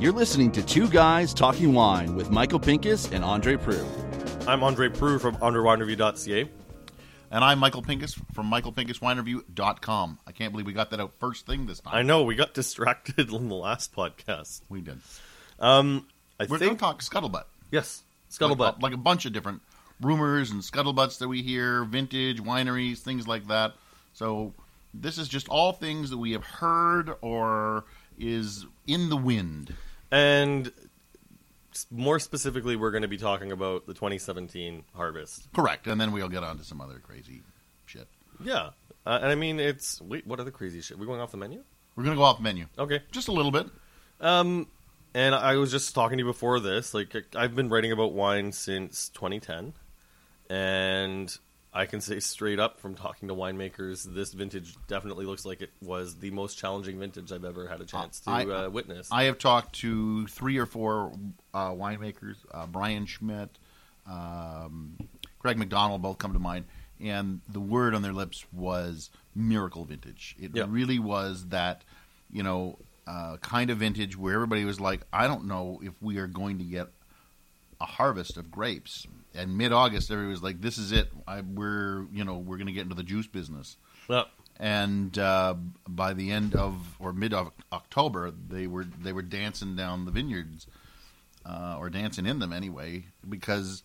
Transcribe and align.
You're 0.00 0.12
listening 0.12 0.50
to 0.52 0.62
Two 0.62 0.88
Guys 0.88 1.34
Talking 1.34 1.74
Wine 1.74 2.16
with 2.16 2.30
Michael 2.30 2.58
Pinkus 2.58 3.12
and 3.12 3.22
Andre 3.22 3.56
Prue. 3.56 3.86
I'm 4.48 4.62
Andre 4.62 4.88
Prue 4.88 5.18
from 5.18 5.36
underwinereview.ca. 5.36 6.48
And 7.30 7.44
I'm 7.44 7.58
Michael 7.58 7.82
Pinkus 7.82 8.18
from 8.34 8.50
michaelpinkuswinereview.com. 8.50 10.18
I 10.26 10.32
can't 10.32 10.52
believe 10.52 10.66
we 10.66 10.72
got 10.72 10.90
that 10.90 11.00
out 11.00 11.12
first 11.20 11.46
thing 11.46 11.66
this 11.66 11.80
time. 11.80 11.94
I 11.94 12.00
know 12.02 12.22
we 12.22 12.34
got 12.34 12.54
distracted 12.54 13.30
in 13.32 13.48
the 13.48 13.54
last 13.54 13.94
podcast. 13.94 14.62
We 14.70 14.80
did. 14.80 15.00
Um, 15.58 16.06
I 16.40 16.46
We're 16.48 16.58
going 16.58 16.72
to 16.76 16.80
talk 16.80 17.02
scuttlebutt. 17.02 17.44
yes, 17.70 18.02
Like, 18.40 18.50
scuttlebutt. 18.50 18.82
like 18.82 18.94
a 18.94 18.98
bunch 18.98 19.26
of 19.26 19.34
different 19.34 19.60
rumors 20.00 20.50
and 20.50 20.62
scuttlebutts 20.62 21.18
that 21.18 21.28
we 21.28 21.42
hear, 21.42 21.84
vintage, 21.84 22.40
wineries, 22.42 22.98
things 23.00 23.28
like 23.28 23.46
that. 23.48 23.74
So 24.14 24.54
this 24.94 25.18
is 25.18 25.28
just 25.28 25.48
all 25.50 25.72
things 25.74 26.08
that 26.08 26.18
we 26.18 26.32
have 26.32 26.44
heard 26.44 27.12
or 27.20 27.84
is 28.18 28.64
in 28.86 29.10
the 29.10 29.16
wind. 29.16 29.74
And 30.10 30.72
more 31.90 32.18
specifically, 32.18 32.76
we're 32.76 32.90
going 32.90 33.02
to 33.02 33.08
be 33.08 33.18
talking 33.18 33.52
about 33.52 33.86
the 33.86 33.94
2017 33.94 34.84
harvest. 34.94 35.52
Correct. 35.52 35.86
And 35.86 36.00
then 36.00 36.12
we'll 36.12 36.28
get 36.28 36.42
on 36.42 36.58
to 36.58 36.64
some 36.64 36.80
other 36.80 36.98
crazy 36.98 37.42
shit. 37.86 38.08
Yeah, 38.42 38.70
uh, 39.06 39.18
and 39.22 39.26
I 39.26 39.34
mean 39.34 39.60
it's 39.60 40.00
wait, 40.00 40.26
what 40.26 40.40
other 40.40 40.50
crazy 40.50 40.80
shit? 40.80 40.98
We 40.98 41.06
going 41.06 41.20
off 41.20 41.30
the 41.30 41.36
menu? 41.36 41.62
We're 41.96 42.04
going 42.04 42.16
to 42.16 42.18
go 42.18 42.24
off 42.24 42.40
menu. 42.40 42.66
Okay. 42.78 43.02
Just 43.12 43.28
a 43.28 43.32
little 43.32 43.50
bit. 43.50 43.66
Um, 44.20 44.68
and 45.14 45.34
I 45.34 45.56
was 45.56 45.70
just 45.70 45.94
talking 45.94 46.18
to 46.18 46.24
you 46.24 46.30
before 46.30 46.60
this. 46.60 46.94
Like 46.94 47.14
I've 47.34 47.54
been 47.54 47.68
writing 47.68 47.92
about 47.92 48.12
wine 48.12 48.52
since 48.52 49.08
2010, 49.10 49.74
and 50.48 51.36
I 51.72 51.86
can 51.86 52.00
say 52.00 52.18
straight 52.18 52.58
up 52.58 52.80
from 52.80 52.96
talking 52.96 53.28
to 53.28 53.34
winemakers, 53.34 54.02
this 54.02 54.32
vintage 54.32 54.74
definitely 54.88 55.24
looks 55.24 55.44
like 55.44 55.62
it 55.62 55.70
was 55.80 56.16
the 56.16 56.30
most 56.32 56.58
challenging 56.58 56.98
vintage 56.98 57.30
I've 57.30 57.44
ever 57.44 57.68
had 57.68 57.80
a 57.80 57.84
chance 57.84 58.18
to 58.20 58.30
I- 58.30 58.44
uh, 58.44 58.70
witness. 58.70 59.08
I 59.12 59.24
have 59.24 59.38
talked 59.38 59.76
to 59.80 60.26
three 60.26 60.58
or 60.58 60.66
four 60.66 61.12
uh, 61.54 61.70
winemakers, 61.70 62.36
uh, 62.52 62.66
Brian 62.66 63.06
Schmidt, 63.06 63.50
um, 64.08 64.96
Greg 65.38 65.58
McDonald, 65.58 66.02
both 66.02 66.18
come 66.18 66.32
to 66.32 66.38
mind, 66.40 66.64
and 67.00 67.40
the 67.48 67.60
word 67.60 67.94
on 67.94 68.02
their 68.02 68.12
lips 68.12 68.44
was 68.52 69.10
miracle 69.34 69.84
vintage. 69.84 70.34
It 70.40 70.50
Yeah. 70.54 70.66
really 70.68 70.98
was 70.98 71.46
that, 71.48 71.84
you 72.32 72.42
know, 72.42 72.78
uh, 73.06 73.36
kind 73.38 73.70
of 73.70 73.78
vintage 73.78 74.16
where 74.16 74.34
everybody 74.34 74.64
was 74.64 74.80
like, 74.80 75.02
I 75.12 75.26
don't 75.28 75.44
know 75.46 75.80
if 75.82 75.92
we 76.02 76.18
are 76.18 76.26
going 76.26 76.58
to 76.58 76.64
get 76.64 76.88
a 77.80 77.86
harvest 77.86 78.36
of 78.36 78.50
grapes. 78.50 79.06
And 79.34 79.56
mid 79.56 79.72
August, 79.72 80.10
everybody 80.10 80.30
was 80.30 80.42
like, 80.42 80.60
"This 80.60 80.76
is 80.76 80.92
it. 80.92 81.08
I, 81.26 81.40
we're, 81.40 82.06
you 82.12 82.24
know, 82.24 82.38
we're 82.38 82.56
going 82.56 82.66
to 82.66 82.72
get 82.72 82.82
into 82.82 82.96
the 82.96 83.02
juice 83.02 83.26
business." 83.26 83.76
yeah. 84.10 84.24
and 84.58 85.16
uh, 85.18 85.54
by 85.88 86.12
the 86.12 86.30
end 86.30 86.54
of 86.54 86.96
or 86.98 87.12
mid 87.12 87.32
of 87.32 87.52
October, 87.72 88.30
they 88.30 88.66
were 88.66 88.84
they 88.84 89.12
were 89.12 89.22
dancing 89.22 89.76
down 89.76 90.04
the 90.04 90.10
vineyards, 90.10 90.66
uh, 91.46 91.76
or 91.78 91.88
dancing 91.90 92.26
in 92.26 92.40
them 92.40 92.52
anyway, 92.52 93.04
because 93.28 93.82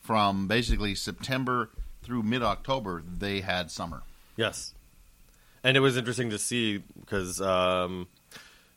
from 0.00 0.48
basically 0.48 0.94
September 0.94 1.70
through 2.02 2.22
mid 2.22 2.42
October, 2.42 3.02
they 3.06 3.40
had 3.40 3.70
summer. 3.70 4.02
Yes, 4.36 4.74
and 5.62 5.76
it 5.76 5.80
was 5.80 5.96
interesting 5.96 6.30
to 6.30 6.38
see 6.38 6.78
because 6.78 7.40
um, 7.40 8.08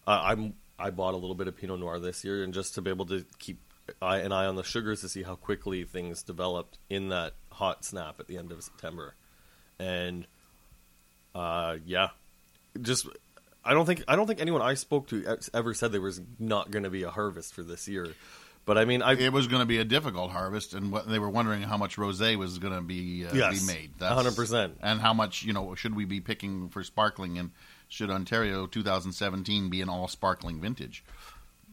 I, 0.05 0.31
I'm 0.31 0.53
I 0.77 0.89
bought 0.89 1.13
a 1.13 1.17
little 1.17 1.35
bit 1.35 1.47
of 1.47 1.55
Pinot 1.55 1.79
Noir 1.79 1.99
this 1.99 2.23
year, 2.23 2.43
and 2.43 2.53
just 2.53 2.75
to 2.75 2.81
be 2.81 2.89
able 2.89 3.05
to 3.05 3.25
keep 3.39 3.59
eye, 4.01 4.19
an 4.19 4.31
eye 4.31 4.45
on 4.45 4.55
the 4.55 4.63
sugars 4.63 5.01
to 5.01 5.09
see 5.09 5.23
how 5.23 5.35
quickly 5.35 5.83
things 5.83 6.23
developed 6.23 6.77
in 6.89 7.09
that 7.09 7.33
hot 7.51 7.83
snap 7.85 8.19
at 8.19 8.27
the 8.27 8.37
end 8.37 8.51
of 8.51 8.63
September, 8.63 9.15
and 9.79 10.27
uh, 11.35 11.77
yeah, 11.85 12.09
just 12.81 13.07
I 13.63 13.73
don't 13.73 13.85
think 13.85 14.03
I 14.07 14.15
don't 14.15 14.27
think 14.27 14.41
anyone 14.41 14.61
I 14.61 14.73
spoke 14.73 15.07
to 15.07 15.37
ever 15.53 15.73
said 15.73 15.91
there 15.91 16.01
was 16.01 16.21
not 16.39 16.71
going 16.71 16.83
to 16.83 16.89
be 16.89 17.03
a 17.03 17.09
harvest 17.11 17.53
for 17.53 17.63
this 17.63 17.87
year, 17.87 18.07
but 18.65 18.77
I 18.77 18.85
mean 18.85 19.01
I 19.01 19.13
It 19.13 19.33
was 19.33 19.47
going 19.47 19.61
to 19.61 19.65
be 19.67 19.77
a 19.77 19.85
difficult 19.85 20.31
harvest, 20.31 20.73
and 20.73 20.91
what, 20.91 21.07
they 21.07 21.19
were 21.19 21.29
wondering 21.29 21.61
how 21.61 21.77
much 21.77 21.97
rosé 21.97 22.35
was 22.35 22.59
going 22.59 22.73
to 22.73 22.81
be 22.81 23.25
uh, 23.25 23.33
Yes, 23.33 23.65
be 23.65 23.73
made. 23.73 23.97
100%. 23.99 24.73
and 24.81 24.99
how 24.99 25.13
much 25.13 25.43
you 25.43 25.53
know 25.53 25.75
should 25.75 25.95
we 25.95 26.05
be 26.05 26.19
picking 26.19 26.69
for 26.69 26.83
sparkling, 26.83 27.37
and 27.37 27.51
should 27.87 28.09
Ontario 28.09 28.67
2017 28.67 29.69
be 29.69 29.81
an 29.81 29.89
all 29.89 30.07
sparkling 30.07 30.59
vintage? 30.61 31.03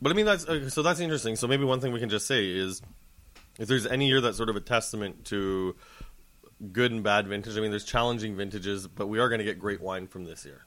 But 0.01 0.11
I 0.13 0.15
mean, 0.15 0.27
that's 0.27 0.47
uh, 0.47 0.71
so 0.71 0.83
that's 0.83 1.01
interesting. 1.01 1.37
So 1.37 1.47
maybe 1.49 1.65
one 1.65 1.81
thing 1.81 1.93
we 1.93 2.01
can 2.01 2.09
just 2.09 2.27
say 2.27 2.49
is, 2.49 2.81
if 3.59 3.67
there's 3.69 3.87
any 3.87 4.09
year 4.09 4.21
that's 4.21 4.37
sort 4.37 4.49
of 4.49 4.57
a 4.57 4.61
testament 4.61 5.25
to 5.27 5.75
good 6.73 6.91
and 6.93 7.03
bad 7.05 7.27
vintage. 7.29 7.57
I 7.57 7.61
mean, 7.61 7.71
there's 7.71 7.85
challenging 7.85 8.37
vintages, 8.37 8.87
but 8.89 9.07
we 9.09 9.19
are 9.21 9.29
going 9.29 9.39
to 9.39 9.45
get 9.45 9.59
great 9.61 9.81
wine 9.81 10.07
from 10.09 10.25
this 10.25 10.45
year. 10.45 10.63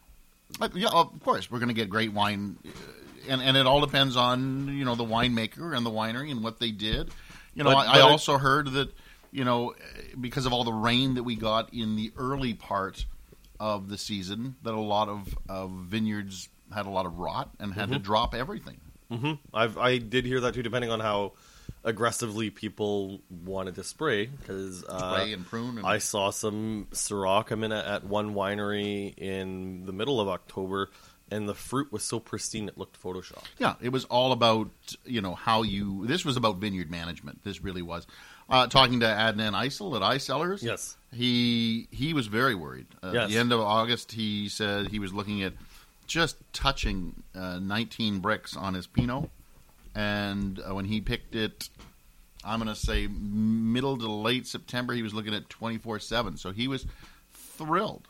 Like, 0.59 0.71
yeah, 0.75 0.87
of 0.91 1.21
course, 1.23 1.51
we're 1.51 1.59
going 1.59 1.67
to 1.69 1.73
get 1.75 1.89
great 1.89 2.13
wine, 2.13 2.57
uh, 2.65 2.69
and 3.29 3.41
and 3.41 3.55
it 3.57 3.65
all 3.65 3.81
depends 3.81 4.15
on 4.17 4.67
you 4.77 4.83
know 4.85 4.95
the 4.95 5.05
winemaker 5.05 5.75
and 5.75 5.85
the 5.85 5.91
winery 5.91 6.31
and 6.31 6.43
what 6.43 6.59
they 6.59 6.71
did. 6.71 7.09
You 7.53 7.63
know, 7.63 7.71
But- 7.71 7.87
I, 7.87 7.93
but 7.93 7.95
I 7.95 8.07
it- 8.07 8.11
also 8.11 8.37
heard 8.37 8.71
that 8.73 8.91
you 9.31 9.43
know 9.45 9.73
because 10.19 10.45
of 10.45 10.51
all 10.53 10.63
the 10.65 10.73
rain 10.73 11.13
that 11.15 11.23
we 11.23 11.35
got 11.35 11.73
in 11.73 11.95
the 11.95 12.11
early 12.17 12.53
part 12.53 13.05
of 13.61 13.87
the 13.89 13.97
season, 13.97 14.55
that 14.63 14.73
a 14.73 14.79
lot 14.79 15.07
of, 15.07 15.37
of 15.47 15.69
vineyards 15.71 16.49
had 16.73 16.85
a 16.85 16.89
lot 16.89 17.05
of 17.05 17.17
rot 17.19 17.51
and 17.59 17.73
had 17.73 17.89
to 17.89 17.95
Mm-hmm. 17.95 18.03
drop 18.03 18.33
everything. 18.33 18.79
Hmm 19.11 19.33
I've 19.53 19.77
I 19.77 19.97
did 19.97 20.25
hear 20.25 20.39
that 20.41 20.53
too, 20.53 20.63
depending 20.63 20.89
on 20.91 20.99
how 20.99 21.33
aggressively 21.83 22.49
people 22.49 23.21
wanted 23.29 23.75
to 23.75 23.83
spray. 23.83 24.27
Because 24.27 24.83
uh, 24.83 25.13
Spray 25.15 25.33
and 25.33 25.45
prune 25.45 25.77
and- 25.79 25.85
I 25.87 25.97
saw 25.97 26.29
some 26.29 26.87
Syrah 26.91 27.45
come 27.45 27.63
in 27.63 27.71
at, 27.71 27.85
at 27.85 28.03
one 28.05 28.33
winery 28.33 29.13
in 29.17 29.85
the 29.85 29.91
middle 29.91 30.19
of 30.21 30.27
October, 30.27 30.89
and 31.29 31.47
the 31.49 31.55
fruit 31.55 31.91
was 31.91 32.03
so 32.03 32.19
pristine 32.19 32.67
it 32.67 32.77
looked 32.77 33.01
photoshopped. 33.01 33.45
Yeah, 33.57 33.75
it 33.81 33.89
was 33.89 34.05
all 34.05 34.31
about 34.31 34.69
you 35.05 35.21
know 35.21 35.35
how 35.35 35.63
you. 35.63 36.05
This 36.07 36.23
was 36.25 36.37
about 36.37 36.57
vineyard 36.57 36.89
management. 36.91 37.43
This 37.43 37.61
really 37.63 37.81
was. 37.81 38.05
Uh, 38.49 38.67
talking 38.67 38.99
to 38.99 39.05
Adnan 39.05 39.53
Icel 39.53 39.95
at 39.95 40.01
Icellars, 40.01 40.61
Yes. 40.61 40.97
he 41.13 41.87
he 41.91 42.13
was 42.13 42.27
very 42.27 42.53
worried. 42.53 42.87
Uh, 43.01 43.07
At 43.07 43.13
Yes. 43.13 43.29
the 43.29 43.37
end 43.37 43.53
of 43.53 43.61
August, 43.61 44.11
he 44.11 44.49
said 44.49 44.87
he 44.89 44.99
was 44.99 45.13
looking 45.13 45.41
at 45.43 45.53
just 46.11 46.35
touching 46.51 47.23
uh, 47.33 47.57
19 47.59 48.21
Brix 48.21 48.57
on 48.57 48.73
his 48.73 48.85
Pinot, 48.85 49.29
and 49.95 50.59
uh, 50.59 50.75
when 50.75 50.85
he 50.85 50.99
picked 50.99 51.35
it, 51.35 51.69
I'm 52.43 52.59
going 52.59 52.73
to 52.73 52.79
say 52.79 53.07
middle 53.07 53.97
to 53.97 54.11
late 54.11 54.45
September, 54.45 54.93
he 54.93 55.03
was 55.03 55.13
looking 55.13 55.33
at 55.33 55.49
24 55.49 55.99
seven. 55.99 56.37
So 56.37 56.51
he 56.51 56.67
was 56.67 56.85
thrilled. 57.33 58.07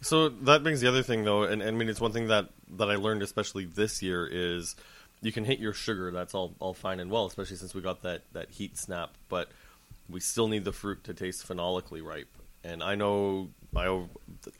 So 0.00 0.28
that 0.30 0.62
brings 0.62 0.80
the 0.80 0.88
other 0.88 1.02
thing, 1.02 1.24
though, 1.24 1.42
and, 1.42 1.60
and 1.60 1.76
I 1.76 1.78
mean, 1.78 1.88
it's 1.88 2.00
one 2.00 2.12
thing 2.12 2.28
that, 2.28 2.48
that 2.76 2.90
I 2.90 2.96
learned, 2.96 3.22
especially 3.22 3.66
this 3.66 4.02
year, 4.02 4.26
is 4.30 4.74
you 5.20 5.30
can 5.30 5.44
hit 5.44 5.58
your 5.58 5.74
sugar. 5.74 6.10
That's 6.10 6.34
all, 6.34 6.54
all 6.58 6.74
fine 6.74 7.00
and 7.00 7.10
well, 7.10 7.26
especially 7.26 7.56
since 7.56 7.74
we 7.74 7.82
got 7.82 8.02
that, 8.02 8.22
that 8.32 8.50
heat 8.50 8.78
snap. 8.78 9.10
But 9.28 9.50
we 10.08 10.20
still 10.20 10.48
need 10.48 10.64
the 10.64 10.72
fruit 10.72 11.04
to 11.04 11.14
taste 11.14 11.44
phenolically 11.44 12.00
ripe. 12.00 12.28
And 12.64 12.82
I 12.82 12.94
know, 12.94 13.50
I 13.76 14.06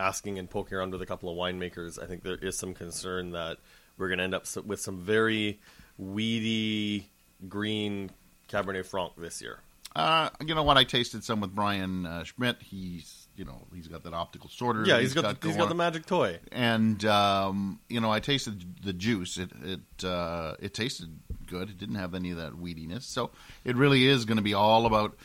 asking 0.01 0.39
and 0.39 0.49
poking 0.49 0.79
around 0.79 0.93
with 0.93 1.03
a 1.03 1.07
couple 1.07 1.31
of 1.31 1.37
winemakers, 1.37 2.03
I 2.03 2.07
think 2.07 2.23
there 2.23 2.37
is 2.37 2.59
some 2.59 2.75
concern 2.75 3.33
that 3.33 3.59
we're 3.99 4.09
going 4.09 4.19
to 4.19 4.25
end 4.25 4.35
up 4.35 4.47
with 4.65 4.81
some 4.81 4.99
very 4.99 5.61
weedy 5.99 7.11
green 7.49 8.11
Cabernet 8.49 8.87
Franc 8.87 9.13
this 9.17 9.43
year. 9.43 9.61
Uh, 9.95 10.31
you 10.45 10.55
know 10.55 10.63
what? 10.63 10.79
I 10.79 10.85
tasted 10.85 11.23
some 11.23 11.41
with 11.41 11.55
Brian 11.55 12.07
uh, 12.07 12.25
Schmidt. 12.25 12.57
He's 12.63 13.29
you 13.37 13.45
know 13.45 13.67
he's 13.75 13.89
got 13.89 14.05
that 14.05 14.15
optical 14.15 14.49
sorter. 14.49 14.85
Yeah, 14.87 14.97
that 14.97 15.03
he's 15.03 15.15
got, 15.15 15.41
the, 15.41 15.49
he's 15.49 15.57
got 15.57 15.69
the 15.69 15.75
magic 15.75 16.07
toy. 16.07 16.39
and 16.51 17.05
um, 17.05 17.79
you 17.89 18.01
know 18.01 18.11
I 18.11 18.21
tasted 18.21 18.83
the 18.83 18.95
juice. 18.95 19.37
It 19.37 19.51
it 19.63 20.05
uh, 20.05 20.55
it 20.61 20.73
tasted 20.73 21.11
good. 21.47 21.69
It 21.69 21.79
didn't 21.79 21.97
have 21.97 22.15
any 22.15 22.31
of 22.31 22.39
that 22.39 22.53
weediness. 22.53 23.03
So 23.03 23.33
it 23.65 23.77
really 23.77 24.07
is 24.07 24.25
going 24.25 24.39
to 24.39 24.43
be 24.43 24.55
all 24.55 24.87
about 24.87 25.17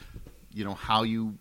you 0.54 0.66
know 0.66 0.74
how 0.74 1.04
you 1.04 1.38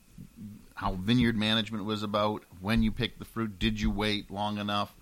how 0.77 0.93
vineyard 0.93 1.37
management 1.37 1.85
was 1.85 2.03
about 2.03 2.45
when 2.61 2.83
you 2.83 2.93
picked 2.93 3.19
the 3.19 3.25
fruit. 3.25 3.59
Did 3.59 3.81
you 3.81 3.91
wait 3.91 4.31
long 4.31 4.59
enough? 4.59 4.95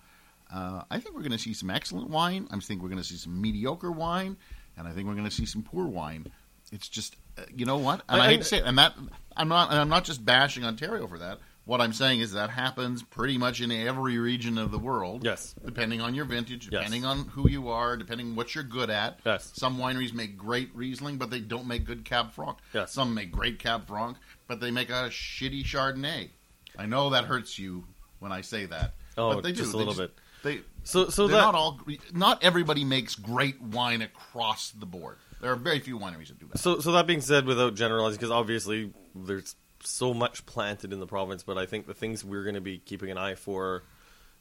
Uh, 0.53 0.83
I 0.91 1.01
think 1.01 1.15
we're 1.15 1.23
going 1.23 1.33
to 1.33 1.39
see 1.39 1.53
some 1.53 1.69
excellent 1.69 2.11
wine. 2.11 2.49
I 2.51 2.59
think 2.61 2.81
we're 2.83 2.89
going 2.89 3.03
to 3.03 3.07
see 3.07 3.17
some 3.17 3.41
mediocre 3.41 3.91
wine, 3.91 4.37
and 4.77 4.87
I 4.87 4.93
think 4.93 5.07
we're 5.09 5.15
going 5.15 5.25
to 5.25 5.31
see 5.35 5.47
some 5.47 5.63
poor 5.63 5.87
wine. 5.87 6.27
It's 6.73 6.89
just 6.89 7.17
uh, 7.37 7.43
you 7.55 7.67
know 7.67 7.77
what, 7.79 8.03
and 8.09 8.21
I, 8.23 8.27
I- 8.27 8.29
hate 8.29 8.39
to 8.39 8.45
say 8.45 8.59
it, 8.59 8.65
and 8.65 8.79
that 8.79 8.95
I'm 9.37 9.49
not. 9.49 9.71
And 9.71 9.79
I'm 9.81 9.89
not 9.89 10.05
just 10.05 10.25
bashing 10.25 10.65
Ontario 10.65 11.07
for 11.07 11.19
that. 11.19 11.39
What 11.67 11.81
I'm 11.81 11.95
saying 11.95 12.21
is 12.21 12.33
that 12.33 12.51
happens 12.51 13.03
pretty 13.03 13.39
much 13.39 13.63
in 13.63 13.73
every 13.73 14.19
region 14.19 14.59
of 14.59 14.71
the 14.71 14.79
world. 14.79 15.25
Yes. 15.25 15.55
Depending 15.65 16.03
on 16.03 16.15
your 16.15 16.27
vintage, 16.27 16.65
Yes. 16.71 16.81
depending 16.83 17.07
on 17.07 17.25
who 17.29 17.49
you 17.49 17.71
are, 17.71 17.97
depending 17.97 18.37
what 18.37 18.55
you're 18.55 18.65
good 18.65 18.91
at. 18.91 19.19
Yes. 19.25 19.51
Some 19.55 19.79
wineries 19.79 20.13
make 20.13 20.37
great 20.37 20.69
Riesling, 20.75 21.17
but 21.17 21.31
they 21.31 21.41
don't 21.41 21.67
make 21.67 21.87
good 21.87 22.05
Cab 22.05 22.33
Franc. 22.33 22.59
Yes. 22.75 22.93
Some 22.93 23.15
make 23.15 23.33
great 23.33 23.59
Cab 23.59 23.87
Franc, 23.87 24.19
but 24.47 24.61
they 24.61 24.71
make 24.71 24.91
a 24.91 25.09
shitty 25.11 25.65
Chardonnay. 25.65 26.31
I 26.79 26.87
know 26.87 27.11
that 27.11 27.25
hurts 27.25 27.59
you 27.59 27.85
when 28.19 28.33
I 28.33 28.41
say 28.41 28.67
that. 28.67 28.95
Oh, 29.17 29.35
but 29.35 29.43
they 29.43 29.53
just 29.53 29.73
do. 29.73 29.79
a 29.79 29.81
They 29.81 29.87
little 29.87 30.03
bit. 30.03 30.15
They 30.43 30.61
So, 30.83 31.09
so 31.09 31.27
they're 31.27 31.37
that 31.37 31.43
not 31.43 31.55
all. 31.55 31.81
Not 32.13 32.43
everybody 32.45 32.85
makes 32.85 33.15
great 33.15 33.61
wine 33.61 34.03
across 34.03 34.71
the 34.71 34.87
board. 34.87 35.19
There 35.41 35.53
are 35.53 35.57
very 35.57 35.81
few 35.81 35.99
wineries 35.99 36.29
that 36.29 36.39
do 36.39 36.47
that. 36.53 36.59
So, 36.59 36.81
so 36.81 36.93
that 36.93 37.07
being 37.07 37.21
said, 37.21 37.47
without 37.47 37.75
generalizing, 37.75 38.19
because 38.19 38.31
obviously 38.31 38.93
there's 39.15 39.57
so 39.81 40.15
much 40.15 40.47
planted 40.47 40.93
in 40.93 41.01
the 41.01 41.07
province, 41.07 41.43
but 41.43 41.59
I 41.59 41.67
think 41.67 41.87
the 41.87 41.95
things 41.95 42.25
we're 42.25 42.45
going 42.45 42.55
to 42.55 42.61
be 42.61 42.79
keeping 42.79 43.11
an 43.11 43.19
eye 43.19 43.35
for 43.35 43.83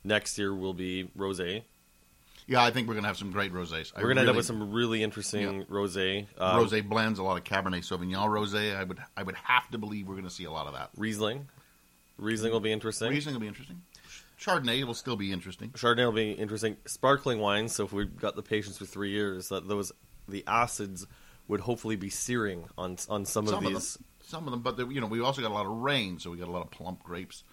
next 0.03 0.37
year 0.37 0.53
will 0.55 0.73
be 0.73 1.09
rosé. 1.17 1.63
Yeah, 2.47 2.63
I 2.63 2.71
think 2.71 2.87
we're 2.87 2.95
going 2.95 3.03
to 3.03 3.07
have 3.07 3.17
some 3.17 3.31
great 3.31 3.53
rosés. 3.53 3.93
We're 3.95 4.09
gonna 4.09 4.21
end 4.21 4.29
up 4.29 4.35
with 4.35 4.45
some 4.45 4.71
really 4.71 5.01
interesting 5.01 5.63
rosé. 5.65 6.27
Uh, 6.37 6.57
rosé 6.57 6.87
blends, 6.87 7.19
a 7.19 7.23
lot 7.23 7.37
of 7.37 7.43
Cabernet 7.43 7.81
Sauvignon 7.81 8.27
rosé. 8.27 8.75
I 8.75 8.83
would 8.83 8.99
I 9.15 9.23
would 9.23 9.35
have 9.35 9.69
to 9.71 9.77
believe 9.77 10.07
we're 10.07 10.15
going 10.15 10.25
to 10.25 10.33
see 10.33 10.45
a 10.45 10.51
lot 10.51 10.67
of 10.67 10.73
that. 10.73 10.89
Riesling. 10.97 11.47
Riesling 12.17 12.51
will 12.51 12.59
be 12.59 12.71
interesting. 12.71 13.09
Riesling 13.09 13.35
will 13.35 13.41
be 13.41 13.47
interesting. 13.47 13.81
Chardonnay 14.39 14.83
will 14.83 14.93
still 14.93 15.15
be 15.15 15.31
interesting. 15.31 15.69
Chardonnay 15.69 16.05
will 16.05 16.11
be 16.11 16.31
interesting. 16.31 16.75
Sparkling 16.85 17.39
wines. 17.39 17.73
So 17.73 17.85
if 17.85 17.93
we've 17.93 18.15
got 18.17 18.35
the 18.35 18.43
patience 18.43 18.77
for 18.77 18.85
three 18.85 19.11
years, 19.11 19.49
that 19.49 19.67
those 19.67 19.91
the 20.27 20.43
acids 20.47 21.07
would 21.47 21.61
hopefully 21.61 21.95
be 21.95 22.09
searing 22.09 22.65
on 22.77 22.97
on 23.09 23.25
some, 23.25 23.45
Some 23.45 23.47
of 23.47 23.53
of 23.53 23.73
these. 23.73 23.93
them, 23.95 24.05
some 24.21 24.45
of 24.47 24.51
them, 24.51 24.61
but 24.61 24.77
the, 24.77 24.87
you 24.87 25.01
know 25.01 25.07
we 25.07 25.21
also 25.21 25.41
got 25.41 25.51
a 25.51 25.53
lot 25.53 25.65
of 25.65 25.71
rain, 25.71 26.19
so 26.19 26.31
we 26.31 26.37
got 26.37 26.47
a 26.47 26.51
lot 26.51 26.61
of 26.61 26.71
plump 26.71 27.03
grapes. 27.03 27.43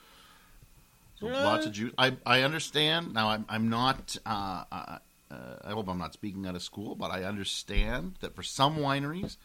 Lots 1.21 1.67
of 1.67 1.73
juice. 1.73 1.93
I 1.99 2.17
I 2.25 2.43
understand 2.43 3.13
now. 3.15 3.29
I'm 3.31 3.45
I'm 3.49 3.69
not. 3.69 4.17
Uh, 4.25 4.65
uh, 4.73 4.99
uh, 5.31 5.35
I 5.65 5.71
hope 5.71 5.89
I'm 5.89 5.99
not 5.99 6.13
speaking 6.13 6.47
out 6.47 6.55
of 6.57 6.63
school, 6.63 6.95
but 6.95 7.11
I 7.11 7.25
understand 7.25 8.15
that 8.21 8.35
for 8.35 8.43
some 8.43 8.77
wineries, 8.79 9.37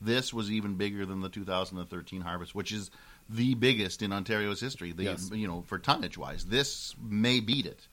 this 0.00 0.32
was 0.32 0.50
even 0.50 0.76
bigger 0.76 1.04
than 1.04 1.20
the 1.20 1.28
2013 1.28 2.22
harvest, 2.22 2.54
which 2.54 2.72
is 2.72 2.90
the 3.28 3.54
biggest 3.54 4.00
in 4.02 4.12
Ontario's 4.12 4.60
history. 4.60 4.92
The 4.92 5.04
Yes. 5.04 5.30
you 5.32 5.46
know 5.46 5.62
for 5.66 5.78
tonnage 5.78 6.16
wise, 6.16 6.44
this 6.46 6.94
may 7.02 7.40
beat 7.40 7.66
it. 7.66 7.88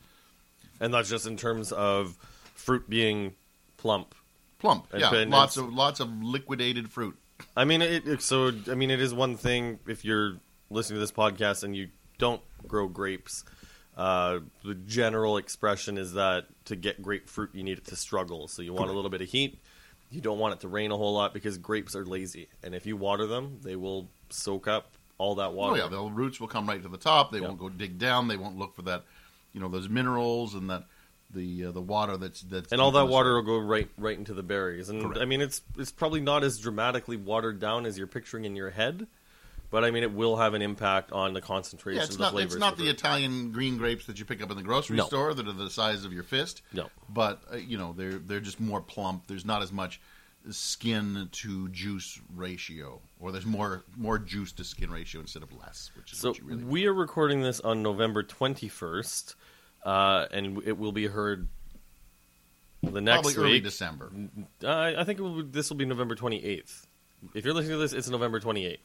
and 0.79 0.93
that's 0.93 1.09
just 1.09 1.27
in 1.27 1.37
terms 1.37 1.71
of 1.71 2.17
fruit 2.55 2.89
being 2.89 3.35
plump. 3.77 4.15
Plump, 4.59 4.87
And- 4.91 5.01
yeah, 5.01 5.13
and 5.13 5.29
lots 5.31 5.57
of 5.57 5.73
lots 5.73 5.99
of 5.99 6.23
liquidated 6.23 6.89
fruit. 6.89 7.17
I 7.57 7.65
mean, 7.65 7.81
it, 7.81 8.21
so 8.21 8.51
I 8.69 8.75
mean, 8.75 8.91
it 8.91 9.01
is 9.01 9.13
one 9.13 9.35
thing 9.35 9.79
if 9.87 10.05
you're 10.05 10.37
listening 10.69 10.97
to 10.97 10.99
this 11.01 11.11
podcast 11.11 11.63
and 11.63 11.75
you 11.75 11.89
don't 12.21 12.41
grow 12.67 12.87
grapes. 12.87 13.43
Uh, 13.97 14.39
the 14.63 14.73
general 14.75 15.35
expression 15.37 15.97
is 15.97 16.13
that 16.13 16.45
to 16.65 16.77
get 16.77 17.01
grapefruit, 17.01 17.49
you 17.53 17.63
need 17.63 17.77
it 17.77 17.85
to 17.87 17.95
struggle. 17.97 18.47
So 18.47 18.61
you 18.61 18.71
want 18.73 18.89
a 18.89 18.93
little 18.93 19.09
bit 19.09 19.19
of 19.21 19.27
heat. 19.29 19.59
You 20.11 20.21
don't 20.21 20.39
want 20.39 20.53
it 20.53 20.59
to 20.61 20.67
rain 20.69 20.91
a 20.91 20.97
whole 20.97 21.13
lot 21.13 21.33
because 21.33 21.57
grapes 21.57 21.95
are 21.95 22.05
lazy, 22.05 22.47
and 22.63 22.73
if 22.75 22.85
you 22.85 22.95
water 22.97 23.25
them, 23.27 23.59
they 23.63 23.75
will 23.75 24.07
soak 24.29 24.67
up 24.67 24.91
all 25.17 25.35
that 25.35 25.53
water. 25.53 25.73
Oh 25.73 25.83
yeah, 25.83 25.89
the 25.89 26.01
roots 26.01 26.39
will 26.39 26.47
come 26.47 26.67
right 26.67 26.81
to 26.81 26.89
the 26.89 26.97
top. 26.97 27.31
They 27.31 27.39
Yeah. 27.39 27.47
won't 27.47 27.59
go 27.59 27.69
dig 27.69 27.97
down. 27.97 28.27
They 28.27 28.37
won't 28.37 28.57
look 28.57 28.75
for 28.75 28.81
that, 28.83 29.03
you 29.53 29.59
know, 29.61 29.67
those 29.69 29.87
minerals 29.89 30.53
and 30.53 30.69
that 30.69 30.83
the 31.33 31.65
uh, 31.65 31.71
the 31.71 31.81
water 31.81 32.17
that's 32.17 32.41
that's 32.41 32.71
and 32.73 32.81
all 32.81 32.91
that 32.91 33.05
water 33.07 33.35
will 33.35 33.43
go 33.43 33.57
right 33.57 33.89
right 33.97 34.17
into 34.17 34.33
the 34.33 34.43
berries. 34.43 34.89
And 34.89 35.01
Correct. 35.01 35.19
I 35.21 35.25
mean, 35.25 35.39
it's 35.41 35.61
it's 35.77 35.91
probably 35.91 36.19
not 36.21 36.43
as 36.43 36.59
dramatically 36.59 37.15
watered 37.17 37.59
down 37.59 37.85
as 37.85 37.97
you're 37.97 38.07
picturing 38.07 38.43
in 38.45 38.55
your 38.55 38.71
head, 38.71 39.07
but 39.71 39.83
I 39.83 39.89
mean, 39.91 40.03
it 40.03 40.13
will 40.13 40.35
have 40.37 40.53
an 40.53 40.61
impact 40.61 41.11
on 41.11 41.33
the 41.33 41.41
concentration 41.41 41.97
Yeah, 41.97 42.03
it's 42.03 42.11
of 42.13 42.17
the 42.19 42.23
not 42.25 42.33
flavors. 42.33 42.53
it's 42.53 42.59
not 42.59 42.77
the. 42.77 42.89
Italian 42.89 43.51
green 43.51 43.77
grapes 43.77 44.05
that 44.05 44.19
you 44.19 44.25
pick 44.25 44.43
up 44.43 44.51
in 44.51 44.57
the 44.57 44.63
grocery 44.63 44.97
No. 44.97 45.05
store 45.07 45.33
that 45.33 45.47
are 45.47 45.51
the 45.53 45.69
size 45.69 46.05
of 46.05 46.13
your 46.13 46.23
fist. 46.23 46.61
No. 46.73 46.89
but 47.09 47.41
uh, 47.51 47.55
you 47.55 47.77
know 47.77 47.93
they're 47.97 48.19
they're 48.19 48.39
just 48.39 48.59
more 48.59 48.81
plump. 48.81 49.25
There's 49.27 49.45
not 49.45 49.61
as 49.63 49.71
much 49.71 49.99
skin 50.49 51.29
to 51.31 51.69
juice 51.69 52.19
ratio, 52.35 52.99
or 53.19 53.31
there's 53.31 53.45
more 53.45 53.83
more 53.95 54.17
juice 54.19 54.51
to 54.53 54.63
skin 54.63 54.89
ratio 54.91 55.21
instead 55.21 55.43
of 55.43 55.51
less, 55.53 55.91
which 55.95 56.11
is 56.13 56.19
So 56.19 56.29
what 56.29 56.37
you 56.39 56.43
really. 56.45 56.63
we 56.63 56.85
are 56.87 56.93
recording 56.93 57.41
this 57.41 57.59
on 57.59 57.81
November 57.83 58.23
21st, 58.23 59.35
uh, 59.85 60.25
and 60.31 60.61
it 60.65 60.77
will 60.77 60.91
be 60.91 61.07
heard 61.07 61.47
the 62.83 62.99
next 63.01 63.21
Probably 63.21 63.35
early 63.43 63.51
week. 63.53 63.63
December. 63.63 64.11
Uh, 64.63 64.67
I 64.97 65.03
think 65.03 65.19
it 65.19 65.21
will, 65.21 65.43
this 65.43 65.69
will 65.69 65.77
be 65.77 65.85
November 65.85 66.15
28th. 66.15 66.87
If 67.35 67.45
you're 67.45 67.53
listening 67.53 67.75
to 67.75 67.81
this, 67.81 67.93
it's 67.93 68.09
November 68.09 68.39
28th. 68.39 68.79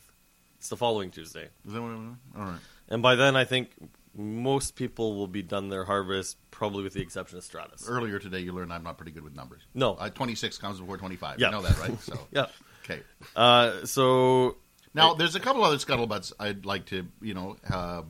It's 0.67 0.71
the 0.71 0.77
following 0.77 1.13
Tuesday. 1.13 1.49
Is 1.65 1.75
that 1.75 1.81
what 1.81 1.93
was? 1.93 2.15
All 2.37 2.43
right. 2.45 2.59
And 2.89 3.01
by 3.01 3.15
then, 3.15 3.37
I 3.37 3.45
think 3.45 3.71
most 4.17 4.75
people 4.75 5.15
will 5.15 5.29
be 5.29 5.41
done 5.41 5.69
their 5.69 5.85
harvest, 5.85 6.39
probably 6.51 6.83
with 6.83 6.93
the 6.93 7.01
exception 7.03 7.39
of 7.39 7.45
Stratus. 7.45 7.89
Earlier 7.89 8.19
today, 8.19 8.41
you 8.41 8.51
learned 8.53 8.73
I'm 8.73 8.83
not 8.83 8.97
pretty 8.97 9.13
good 9.13 9.23
with 9.23 9.37
numbers. 9.37 9.63
No. 9.75 9.93
uh, 9.95 10.11
26 10.11 10.59
comes 10.59 10.81
before 10.81 10.97
25. 10.97 11.39
Yeah. 11.39 11.47
You 11.47 11.53
know 11.53 11.63
that, 11.63 11.79
right? 11.79 12.01
So 12.01 12.19
Yeah. 12.33 12.47
okay. 12.85 13.01
Uh, 13.37 13.85
so 13.85 14.57
Now, 14.93 15.15
there's 15.15 15.37
a 15.37 15.41
couple 15.41 15.63
other 15.63 15.77
scuttlebutts 15.77 16.33
I'd 16.41 16.67
like 16.67 16.87
to, 16.87 17.07
you 17.23 17.35
know, 17.35 17.57
uh, 17.73 18.03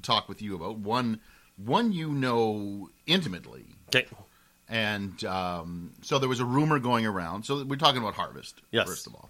talk 0.00 0.30
with 0.30 0.40
you 0.40 0.54
about. 0.54 0.78
One, 0.78 1.20
one 1.56 1.92
you 1.92 2.10
know 2.10 2.88
intimately, 3.04 3.66
okay, 3.94 4.06
and 4.66 5.22
um, 5.26 5.92
so 6.00 6.18
there 6.18 6.30
was 6.30 6.40
a 6.40 6.46
rumor 6.46 6.78
going 6.78 7.04
around. 7.04 7.42
So 7.44 7.62
we're 7.64 7.76
talking 7.76 8.00
about 8.00 8.14
harvest, 8.14 8.62
Yes. 8.70 8.88
first 8.88 9.06
of 9.06 9.14
all. 9.14 9.28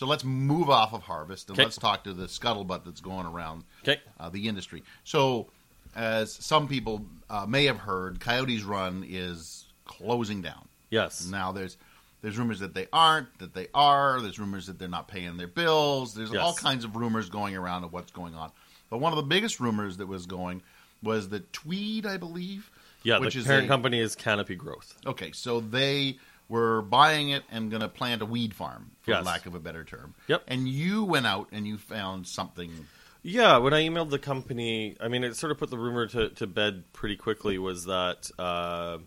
So 0.00 0.06
let's 0.06 0.24
move 0.24 0.70
off 0.70 0.94
of 0.94 1.02
harvest 1.02 1.50
and 1.50 1.58
Okay. 1.58 1.64
let's 1.64 1.76
talk 1.76 2.04
to 2.04 2.14
the 2.14 2.24
scuttlebutt 2.24 2.86
that's 2.86 3.02
going 3.02 3.26
around 3.26 3.64
okay, 3.82 4.00
uh, 4.18 4.30
the 4.30 4.48
industry. 4.48 4.82
So, 5.04 5.48
as 5.94 6.32
some 6.32 6.68
people 6.68 7.04
uh, 7.28 7.44
may 7.44 7.66
have 7.66 7.76
heard, 7.76 8.18
Coyote's 8.18 8.62
Run 8.62 9.04
is 9.06 9.66
closing 9.84 10.40
down. 10.40 10.66
yes, 10.88 11.26
Now 11.26 11.52
there's 11.52 11.76
there's 12.22 12.38
rumors 12.38 12.60
that 12.60 12.72
they 12.72 12.86
aren't, 12.94 13.38
that 13.40 13.52
they 13.52 13.66
are. 13.74 14.22
There's 14.22 14.38
rumors 14.38 14.68
that 14.68 14.78
they're 14.78 14.88
not 14.88 15.06
paying 15.06 15.36
their 15.36 15.46
bills. 15.48 16.14
There's 16.14 16.32
Yes. 16.32 16.40
all 16.40 16.54
kinds 16.54 16.86
of 16.86 16.96
rumors 16.96 17.28
going 17.28 17.54
around 17.54 17.84
of 17.84 17.92
what's 17.92 18.10
going 18.10 18.34
on. 18.34 18.50
But 18.88 19.00
one 19.00 19.12
of 19.12 19.16
the 19.16 19.22
biggest 19.22 19.60
rumors 19.60 19.98
that 19.98 20.06
was 20.06 20.24
going 20.24 20.62
was 21.02 21.28
that 21.28 21.52
Tweed, 21.52 22.06
I 22.06 22.16
believe, 22.16 22.70
yeah. 23.02 23.18
which 23.18 23.34
the 23.34 23.40
is 23.40 23.46
parent 23.46 23.66
a- 23.66 23.68
company 23.68 23.98
is 24.00 24.14
Canopy 24.14 24.54
Growth. 24.54 24.96
Okay, 25.04 25.32
so 25.32 25.60
they 25.60 26.18
were 26.50 26.82
buying 26.82 27.30
it 27.30 27.44
and 27.50 27.70
going 27.70 27.80
to 27.80 27.88
plant 27.88 28.20
a 28.20 28.26
weed 28.26 28.52
farm, 28.52 28.90
for 29.00 29.12
Yes. 29.12 29.24
lack 29.24 29.46
of 29.46 29.54
a 29.54 29.60
better 29.60 29.84
term. 29.84 30.14
Yep. 30.26 30.42
And 30.48 30.68
you 30.68 31.04
went 31.04 31.26
out 31.26 31.48
and 31.52 31.66
you 31.66 31.78
found 31.78 32.26
something. 32.26 32.86
Yeah, 33.22 33.58
when 33.58 33.72
I 33.72 33.82
emailed 33.82 34.10
the 34.10 34.18
company, 34.18 34.96
I 35.00 35.08
mean, 35.08 35.24
it 35.24 35.36
sort 35.36 35.52
of 35.52 35.58
put 35.58 35.70
the 35.70 35.78
rumor 35.78 36.06
to, 36.08 36.30
to 36.30 36.46
bed 36.46 36.84
pretty 36.92 37.16
quickly. 37.16 37.56
Was 37.58 37.84
that 37.84 38.30
uh, 38.38 38.98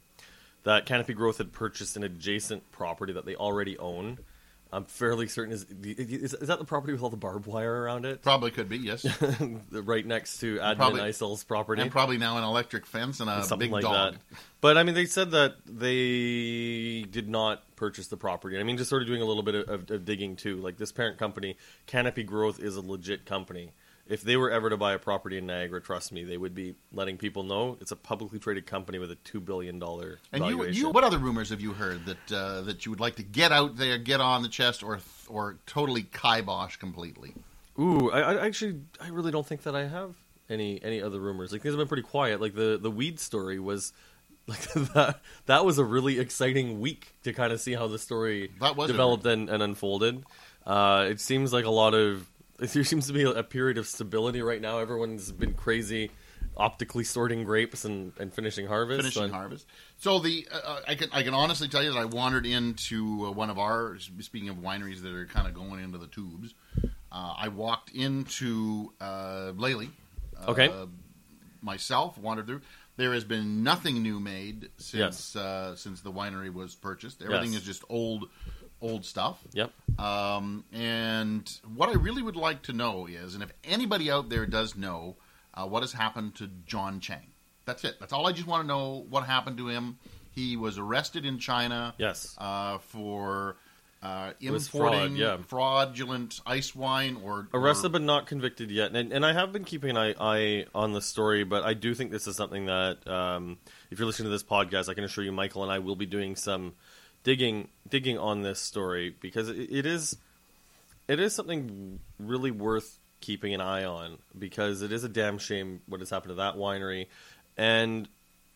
that 0.64 0.86
Canopy 0.86 1.14
Growth 1.14 1.40
had 1.40 1.52
purchased 1.52 1.98
an 1.98 2.04
adjacent 2.04 2.72
property 2.72 3.12
that 3.14 3.26
they 3.26 3.36
already 3.36 3.78
own? 3.78 4.20
I'm 4.74 4.86
fairly 4.86 5.28
certain 5.28 5.54
is 5.54 5.66
is, 5.84 6.34
is 6.34 6.48
that 6.48 6.60
the 6.60 6.66
property 6.66 6.94
with 6.94 7.04
all 7.04 7.10
the 7.10 7.18
barbed 7.18 7.46
wire 7.46 7.84
around 7.84 8.06
it, 8.06 8.22
Probably 8.22 8.52
could 8.52 8.68
be 8.68 8.78
yes, 8.78 9.06
right 9.72 10.06
next 10.06 10.40
to 10.40 10.58
Adnan 10.58 10.76
Probably- 10.78 11.02
Icel's 11.02 11.44
property, 11.44 11.82
and 11.82 11.92
probably 11.92 12.18
now 12.18 12.38
an 12.38 12.44
electric 12.44 12.86
fence 12.86 13.20
and 13.20 13.30
a 13.30 13.44
something 13.44 13.68
big 13.68 13.74
like 13.74 13.84
dog. 13.84 14.14
that. 14.14 14.22
But 14.62 14.78
I 14.78 14.84
mean, 14.84 14.96
they 14.96 15.06
said 15.06 15.32
that 15.32 15.56
they 15.66 17.04
did 17.10 17.30
not 17.30 17.64
purchase 17.76 18.08
the 18.08 18.18
property. 18.18 18.60
I 18.60 18.64
mean, 18.64 18.78
just 18.78 18.90
sort 18.90 19.02
of 19.02 19.08
doing 19.08 19.22
a 19.22 19.26
little 19.26 19.44
bit 19.44 19.56
of, 19.56 19.70
of, 19.70 19.92
of 19.92 20.06
digging 20.06 20.36
too. 20.36 20.58
Like 20.58 20.78
this 20.78 20.92
parent 20.92 21.18
company, 21.18 21.58
Canopy 21.86 22.24
Growth, 22.24 22.60
is 22.60 22.76
a 22.76 22.82
legit 22.82 23.26
company. 23.26 23.72
If 24.06 24.22
they 24.22 24.36
were 24.36 24.52
ever 24.52 24.70
to 24.70 24.76
buy 24.76 24.94
a 24.94 25.00
property 25.00 25.38
in 25.38 25.46
Niagara, 25.46 25.82
trust 25.82 26.12
me, 26.12 26.26
they 26.26 26.38
would 26.38 26.54
be 26.54 26.76
letting 26.92 27.18
people 27.18 27.44
know 27.44 27.78
it's 27.80 27.92
a 27.92 27.96
publicly 27.96 28.38
traded 28.38 28.66
company 28.66 29.00
with 29.00 29.10
a 29.12 29.16
two 29.16 29.40
billion 29.40 29.80
dollar 29.80 30.20
And 30.34 30.44
you, 30.44 30.58
valuation. 30.58 30.82
you, 30.82 30.90
what 30.90 31.06
other 31.06 31.18
rumors 31.18 31.50
have 31.52 31.62
you 31.62 31.72
heard 31.72 32.06
that 32.06 32.32
uh, 32.32 32.62
that 32.64 32.86
you 32.86 32.92
would 32.92 33.00
like 33.00 33.16
to 33.16 33.24
get 33.24 33.52
out 33.54 33.78
there, 33.78 33.98
get 33.98 34.20
on 34.20 34.42
the 34.44 34.50
chest, 34.50 34.84
or 34.84 35.00
or 35.30 35.58
totally 35.66 36.04
kibosh 36.04 36.76
completely? 36.76 37.34
Ooh, 37.80 38.12
I, 38.12 38.34
I 38.34 38.46
actually, 38.46 38.82
I 39.02 39.08
really 39.08 39.32
don't 39.32 39.48
think 39.48 39.64
that 39.64 39.76
I 39.76 39.88
have 39.88 40.16
any 40.50 40.84
any 40.84 41.02
other 41.02 41.20
rumors. 41.20 41.54
Like 41.54 41.62
things 41.62 41.74
have 41.74 41.80
been 41.80 41.88
pretty 41.88 42.04
quiet. 42.04 42.42
Like 42.42 42.56
the 42.56 42.78
the 42.82 42.92
weed 42.92 43.20
story 43.20 43.60
was. 43.60 43.94
Like 44.46 44.60
that, 44.74 45.22
that 45.46 45.64
was 45.64 45.78
a 45.78 45.86
really 45.86 46.20
exciting 46.20 46.82
week 46.82 47.14
to 47.24 47.32
kind 47.32 47.54
of 47.54 47.62
see 47.62 47.76
how 47.76 47.88
the 47.88 47.98
story 47.98 48.52
developed 48.90 49.26
and, 49.26 49.50
and 49.50 49.64
unfolded. 49.64 50.22
Uh, 50.68 51.06
it 51.10 51.22
seems 51.22 51.54
like 51.54 51.64
a 51.64 51.70
lot 51.70 51.94
of 51.94 52.28
there 52.58 52.84
seems 52.84 53.08
to 53.08 53.14
be 53.14 53.24
a 53.24 53.44
period 53.44 53.78
of 53.78 53.88
stability 53.88 54.42
right 54.42 54.62
now. 54.62 54.80
Everyone's 54.80 55.32
been 55.32 55.54
crazy, 55.54 56.12
optically 56.56 57.04
sorting 57.04 57.44
grapes 57.44 57.84
and, 57.86 58.14
and 58.20 58.34
finishing 58.34 58.68
harvest. 58.68 59.02
finishing 59.02 59.24
And- 59.24 59.34
harvest. 59.34 59.66
So 59.98 60.20
the 60.20 60.48
uh, 60.52 60.58
uh, 60.58 60.80
I 60.88 60.96
can 60.96 61.10
I 61.12 61.24
can 61.24 61.34
honestly 61.34 61.68
tell 61.68 61.82
you 61.84 61.92
that 61.94 62.00
I 62.00 62.06
wandered 62.06 62.46
into 62.46 63.26
uh, 63.28 63.32
one 63.32 63.50
of 63.50 63.58
our 63.60 63.98
speaking 64.20 64.50
of 64.50 64.58
wineries 64.58 65.02
that 65.02 65.14
are 65.14 65.26
kind 65.26 65.48
of 65.48 65.54
going 65.54 65.84
into 65.84 65.98
the 65.98 66.08
tubes. 66.08 66.54
Uh, 67.12 67.34
I 67.38 67.48
walked 67.50 67.92
into 67.92 68.94
uh, 69.02 69.52
Lailey. 69.56 69.90
Uh, 70.40 70.52
Okay. 70.52 70.70
Myself 71.62 72.18
wandered 72.18 72.48
through. 72.48 72.62
There 72.98 73.14
has 73.14 73.24
been 73.24 73.64
nothing 73.64 74.04
new 74.04 74.20
made 74.20 74.70
since 74.78 75.34
Yes. 75.34 75.36
uh, 75.36 75.76
since 75.78 76.02
the 76.02 76.12
winery 76.12 76.54
was 76.54 76.76
purchased. 76.76 77.22
Everything 77.22 77.54
Yes. 77.54 77.62
is 77.62 77.68
just 77.68 77.84
old 77.90 78.30
old 78.84 79.06
stuff. 79.06 79.40
Yep. 79.54 79.72
Um, 80.00 80.64
and 80.74 81.52
what 81.76 81.90
I 81.90 81.94
really 81.94 82.22
would 82.22 82.36
like 82.36 82.62
to 82.64 82.74
know 82.74 83.08
is, 83.08 83.34
and 83.34 83.42
if 83.42 83.52
anybody 83.64 84.12
out 84.12 84.30
there 84.30 84.46
does 84.46 84.76
know, 84.76 85.16
uh, 85.54 85.66
what 85.66 85.82
has 85.82 85.94
happened 85.94 86.36
to 86.36 86.50
John 86.68 87.00
Chang? 87.00 87.28
That's 87.66 87.84
it. 87.86 87.96
That's 88.00 88.12
all 88.14 88.28
I 88.28 88.34
just 88.34 88.48
want 88.48 88.64
to 88.64 88.68
know. 88.68 89.06
What 89.10 89.24
happened 89.26 89.58
to 89.58 89.68
him? 89.70 89.98
He 90.32 90.58
was 90.58 90.78
arrested 90.78 91.26
in 91.26 91.40
China 91.40 91.94
Yes. 91.98 92.36
uh, 92.38 92.80
for 92.80 93.56
uh, 94.02 94.32
was 94.52 94.68
fraud, 94.68 94.94
importing 94.94 95.16
yeah. 95.16 95.38
fraudulent 95.48 96.42
ice 96.46 96.76
wine 96.76 97.18
or 97.24 97.48
Arrested 97.54 97.86
or- 97.86 97.90
but 97.90 98.02
not 98.02 98.28
convicted 98.28 98.70
yet, 98.70 98.94
and, 98.94 99.14
and 99.14 99.26
I 99.26 99.32
have 99.32 99.54
been 99.54 99.64
keeping 99.64 99.92
an 99.92 99.98
eye, 99.98 100.16
eye 100.20 100.66
on 100.76 100.92
the 100.92 101.02
story. 101.02 101.46
But 101.46 101.64
I 101.64 101.74
do 101.74 101.96
think 101.96 102.12
this 102.12 102.28
is 102.28 102.36
something 102.36 102.66
that, 102.66 103.08
um, 103.08 103.58
if 103.92 104.00
you're 104.00 104.06
listening 104.06 104.26
to 104.26 104.32
this 104.32 104.44
podcast, 104.44 104.90
I 104.90 104.94
can 104.94 105.06
assure 105.06 105.24
you, 105.24 105.32
Michael 105.32 105.64
and 105.64 105.72
I 105.72 105.80
will 105.80 105.96
be 105.96 106.06
doing 106.06 106.36
some 106.36 106.74
digging 107.24 107.70
digging 107.88 108.18
on 108.18 108.42
this 108.42 108.60
story 108.60 109.16
because 109.20 109.50
it, 109.50 109.58
it 109.72 109.86
is 109.86 110.18
it 111.08 111.20
is 111.20 111.34
something 111.34 112.00
really 112.20 112.52
worth 112.52 113.00
keeping 113.22 113.54
an 113.54 113.62
eye 113.62 113.86
on 113.86 114.18
because 114.38 114.82
it 114.82 114.92
is 114.92 115.04
a 115.04 115.10
damn 115.10 115.38
shame 115.38 115.82
what 115.88 116.02
has 116.02 116.10
happened 116.10 116.32
to 116.32 116.36
that 116.36 116.56
winery, 116.56 117.08
and 117.58 118.08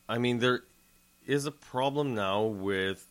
I 0.08 0.18
mean 0.18 0.40
there 0.40 0.64
is 1.26 1.46
a 1.46 1.52
problem 1.52 2.16
now 2.16 2.44
with 2.44 3.06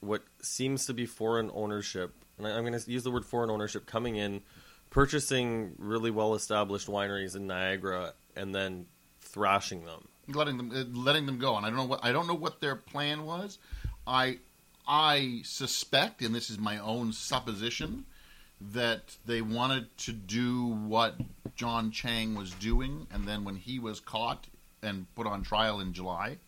what 0.00 0.22
seems 0.40 0.86
to 0.86 0.94
be 0.94 1.06
foreign 1.06 1.50
ownership, 1.54 2.14
and 2.36 2.46
I, 2.46 2.52
I'm 2.52 2.64
going 2.64 2.78
to 2.78 2.90
use 2.90 3.04
the 3.04 3.10
word 3.10 3.24
foreign 3.24 3.50
ownership 3.50 3.86
coming 3.86 4.16
in, 4.16 4.42
purchasing 4.90 5.74
really 5.78 6.10
well 6.10 6.34
established 6.34 6.88
wineries 6.88 7.36
in 7.36 7.46
Niagara, 7.46 8.14
and 8.36 8.54
then 8.54 8.86
thrashing 9.20 9.84
them. 9.84 10.08
letting 10.28 10.56
them 10.56 10.72
uh, 10.74 10.98
letting 10.98 11.26
them 11.26 11.38
go. 11.38 11.56
And 11.56 11.66
I 11.66 11.70
don't 11.70 11.78
know 11.78 11.86
what 11.86 12.04
I 12.04 12.12
don't 12.12 12.26
know 12.26 12.34
what 12.34 12.60
their 12.60 12.76
plan 12.76 13.24
was. 13.24 13.58
I 14.06 14.38
I 14.88 15.42
suspect, 15.44 16.22
and 16.22 16.34
this 16.34 16.48
is 16.50 16.58
my 16.58 16.78
own 16.78 17.12
supposition, 17.12 18.06
that 18.72 19.16
they 19.26 19.42
wanted 19.42 19.96
to 19.98 20.12
do 20.12 20.64
what 20.66 21.14
John 21.54 21.90
Chang 21.90 22.34
was 22.34 22.50
doing, 22.52 23.06
and 23.12 23.24
then 23.28 23.44
when 23.44 23.56
he 23.56 23.78
was 23.78 24.00
caught 24.00 24.46
and 24.82 25.06
put 25.14 25.26
on 25.26 25.42
trial 25.42 25.80
in 25.80 25.92
July, 25.92 26.38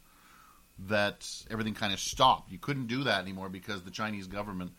that 0.88 1.28
everything 1.50 1.74
kind 1.74 1.92
of 1.92 2.00
stopped. 2.00 2.50
You 2.50 2.58
couldn't 2.58 2.86
do 2.86 3.04
that 3.04 3.20
anymore 3.20 3.48
because 3.50 3.82
the 3.82 3.90
Chinese 3.90 4.26
government 4.26 4.72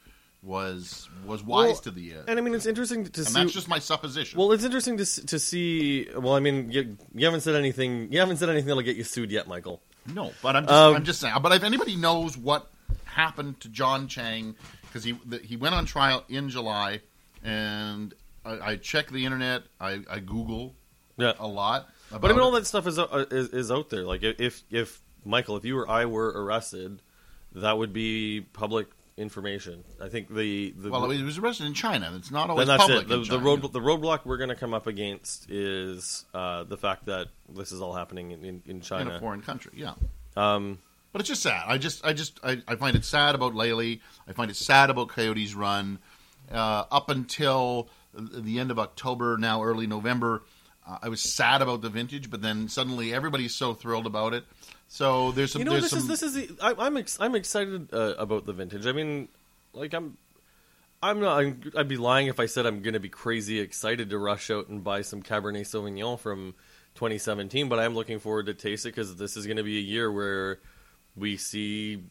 was 0.44 1.08
was 1.24 1.44
wise 1.44 1.68
Well, 1.68 1.75
to 1.82 1.91
the 1.91 2.15
uh, 2.15 2.22
And 2.27 2.39
I 2.39 2.41
mean, 2.41 2.56
it's 2.56 2.65
interesting 2.65 3.03
to 3.06 3.22
and 3.22 3.27
see. 3.27 3.34
that's 3.34 3.53
just 3.53 3.68
my 3.68 3.77
supposition. 3.77 4.39
Well, 4.39 4.51
it's 4.53 4.63
interesting 4.63 4.98
to 4.98 5.06
to 5.27 5.38
see. 5.39 6.08
Well, 6.18 6.34
I 6.34 6.39
mean, 6.39 6.72
you, 6.72 6.98
you 7.13 7.25
haven't 7.25 7.41
said 7.41 7.53
anything. 7.56 8.12
You 8.12 8.20
haven't 8.20 8.38
said 8.38 8.50
anything 8.50 8.65
that'll 8.68 8.82
get 8.82 8.96
you 8.98 9.03
sued 9.03 9.32
yet, 9.32 9.48
Michael. 9.48 9.84
No, 10.08 10.32
but 10.41 10.56
I'm 10.56 10.63
just, 10.63 10.74
Um, 10.74 10.96
I'm 10.96 11.03
just 11.03 11.20
saying. 11.20 11.36
But 11.44 11.51
if 11.51 11.63
anybody 11.63 11.96
knows 11.96 12.36
what 12.36 12.72
happened 13.12 13.60
to 13.62 13.70
John 13.70 14.08
Chang, 14.08 14.56
because 14.84 15.03
he 15.03 15.18
the, 15.25 15.38
he 15.38 15.56
went 15.58 15.75
on 15.75 15.86
trial 15.86 16.24
in 16.30 16.50
July, 16.50 17.01
and 17.44 18.13
I, 18.46 18.72
I 18.72 18.75
check 18.77 19.10
the 19.10 19.25
internet, 19.25 19.63
I, 19.80 20.01
I 20.10 20.20
Google 20.20 20.74
Yeah, 21.18 21.34
a 21.39 21.48
lot. 21.48 21.89
but 22.12 22.25
I 22.25 22.34
mean, 22.34 22.41
all 22.41 22.51
that 22.51 22.65
stuff 22.68 22.88
is 22.88 22.98
uh, 23.00 23.25
is, 23.32 23.50
is 23.50 23.72
out 23.72 23.89
there. 23.89 24.03
Like 24.03 24.24
if 24.24 24.63
if 24.70 25.01
Michael, 25.24 25.58
if 25.58 25.65
you 25.65 25.77
or 25.77 25.89
I 25.89 26.06
were 26.06 26.30
arrested, 26.30 27.01
that 27.53 27.77
would 27.77 27.94
be 27.94 28.41
public 28.53 28.88
information. 29.18 29.84
I 30.01 30.10
think 30.10 30.34
the 30.34 30.74
the 30.75 30.89
Well, 30.89 31.10
he 31.10 31.22
was 31.22 31.38
arrested 31.38 31.68
in 31.68 31.74
China. 31.74 32.13
It's 32.15 32.32
not 32.32 32.50
always 32.50 32.68
that's 32.68 32.82
public. 32.82 33.03
it. 33.03 33.08
The, 33.10 33.38
the 33.38 33.39
road 33.39 33.62
the 33.62 33.80
roadblock 33.80 34.22
we're 34.25 34.38
going 34.38 34.50
to 34.50 34.56
come 34.56 34.74
up 34.74 34.88
against 34.88 35.50
is 35.51 36.25
uh, 36.34 36.63
the 36.63 36.77
fact 36.77 37.06
that 37.06 37.27
this 37.50 37.72
is 37.72 37.82
all 37.82 37.94
happening 37.94 38.32
in, 38.32 38.39
in, 38.44 38.62
in 38.65 38.72
in 38.72 38.77
a 38.77 38.82
China. 38.82 39.20
foreign 39.20 39.41
country. 39.41 39.74
Yeah. 39.75 39.94
Um, 40.36 40.80
But 41.12 41.22
it's 41.22 41.30
just 41.30 41.44
sad. 41.44 41.63
I 41.68 41.77
just, 41.77 42.06
I 42.06 42.13
just, 42.13 42.39
I, 42.44 42.62
I 42.68 42.75
find 42.75 42.96
it 42.96 43.03
sad 43.03 43.36
about 43.36 43.53
Lailey. 43.53 44.01
I 44.27 44.34
find 44.34 44.50
it 44.50 44.56
sad 44.56 44.89
about 44.89 45.10
Coyote's 45.10 45.53
Run. 45.53 46.00
Uh, 46.50 46.86
up 46.91 47.10
until 47.10 47.89
the 48.13 48.60
end 48.60 48.72
of 48.72 48.80
October, 48.80 49.38
now 49.38 49.63
early 49.63 49.88
November, 49.88 50.44
uh, 50.88 50.98
I 51.01 51.10
was 51.10 51.22
sad 51.22 51.62
about 51.62 51.82
the 51.82 51.89
vintage. 51.89 52.30
But 52.30 52.41
then 52.41 52.70
suddenly, 52.70 53.13
everybody's 53.13 53.56
so 53.56 53.74
thrilled 53.74 54.06
about 54.06 54.34
it. 54.34 54.46
So 54.88 55.32
there's 55.32 55.51
some. 55.51 55.62
You 55.62 55.65
know, 55.65 55.80
this 55.80 55.91
some... 55.91 56.00
is 56.00 56.08
this 56.08 56.24
is. 56.24 56.34
The, 56.34 56.50
I, 56.62 56.74
I'm 56.77 56.98
ex, 56.98 57.18
I'm 57.20 57.36
excited 57.36 57.94
uh, 57.94 58.15
about 58.18 58.46
the 58.46 58.53
vintage. 58.53 58.86
I 58.86 58.91
mean, 58.91 59.27
like 59.74 59.94
I'm. 59.94 60.18
I'm 61.03 61.20
not. 61.20 61.39
I'm, 61.39 61.62
I'd 61.77 61.88
be 61.88 61.98
lying 61.98 62.27
if 62.27 62.39
I 62.39 62.46
said 62.46 62.65
I'm 62.65 62.82
going 62.82 62.94
to 62.94 63.00
be 63.00 63.10
crazy 63.10 63.60
excited 63.60 64.10
to 64.10 64.18
rush 64.18 64.51
out 64.51 64.68
and 64.68 64.84
buy 64.84 65.01
some 65.01 65.24
Cabernet 65.24 65.62
Sauvignon 65.62 66.20
from 66.20 66.53
2017. 66.96 67.70
But 67.70 67.80
I'm 67.80 67.96
looking 67.96 68.20
forward 68.20 68.48
to 68.48 68.53
taste 68.53 68.86
it 68.86 68.89
because 68.89 69.15
this 69.15 69.38
is 69.38 69.46
going 69.46 69.58
to 69.58 69.63
be 69.63 69.77
a 69.77 69.82
year 69.82 70.12
where 70.12 70.60
we 71.15 71.38
see 71.38 72.03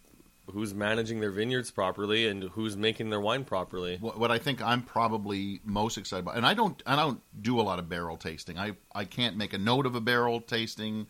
who's 0.52 0.75
managing 0.75 1.21
their 1.21 1.30
vineyards 1.30 1.71
properly 1.71 2.26
and 2.26 2.45
who's 2.45 2.76
making 2.76 3.11
their 3.11 3.21
wine 3.21 3.45
properly. 3.45 3.99
what, 4.00 4.19
what 4.19 4.30
I 4.30 4.38
think 4.38 4.62
I'm 4.62 4.83
probably 4.83 5.61
most 5.64 5.97
excited 5.97 6.25
about, 6.25 6.37
and 6.37 6.47
I 6.47 6.54
don't, 6.54 6.83
I 6.87 6.97
don't 6.97 7.21
do 7.40 7.61
a 7.61 7.62
lot 7.62 7.78
of 7.78 7.88
barrel 7.88 8.16
tasting. 8.16 8.59
I, 8.59 8.73
I 8.95 9.04
can't 9.04 9.37
make 9.37 9.52
a 9.52 9.59
note 9.59 9.87
of 9.87 9.95
a 9.95 10.00
barrel 10.00 10.40
tasting, 10.40 11.07